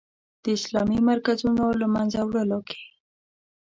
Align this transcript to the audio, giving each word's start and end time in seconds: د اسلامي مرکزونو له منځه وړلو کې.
د 0.43 0.45
اسلامي 0.57 0.99
مرکزونو 1.09 1.65
له 1.79 1.87
منځه 1.95 2.19
وړلو 2.23 2.59
کې. 2.69 2.81